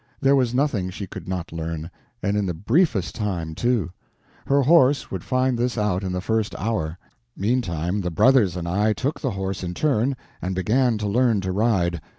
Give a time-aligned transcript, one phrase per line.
[0.19, 3.91] There was nothing she could not learn—and in the briefest time, too.
[4.47, 6.97] Her horse would find this out in the first hour.
[7.37, 11.51] Meantime the brothers and I took the horse in turn and began to learn to
[11.51, 12.01] ride.